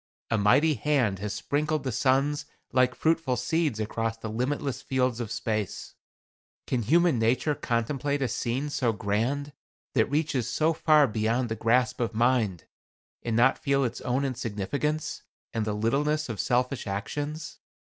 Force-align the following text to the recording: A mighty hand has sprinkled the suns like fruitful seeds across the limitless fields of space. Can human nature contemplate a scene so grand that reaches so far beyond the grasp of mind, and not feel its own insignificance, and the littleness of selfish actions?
A 0.31 0.37
mighty 0.39 0.73
hand 0.73 1.19
has 1.19 1.31
sprinkled 1.35 1.83
the 1.83 1.91
suns 1.91 2.47
like 2.71 2.95
fruitful 2.95 3.35
seeds 3.37 3.79
across 3.79 4.17
the 4.17 4.31
limitless 4.31 4.81
fields 4.81 5.19
of 5.19 5.31
space. 5.31 5.93
Can 6.65 6.81
human 6.81 7.19
nature 7.19 7.53
contemplate 7.53 8.23
a 8.23 8.27
scene 8.27 8.71
so 8.71 8.93
grand 8.93 9.53
that 9.93 10.09
reaches 10.09 10.49
so 10.49 10.73
far 10.73 11.05
beyond 11.05 11.49
the 11.49 11.55
grasp 11.55 12.01
of 12.01 12.15
mind, 12.15 12.63
and 13.21 13.35
not 13.35 13.59
feel 13.59 13.83
its 13.83 14.01
own 14.01 14.25
insignificance, 14.25 15.21
and 15.53 15.65
the 15.65 15.73
littleness 15.75 16.29
of 16.29 16.39
selfish 16.39 16.87
actions? 16.87 17.59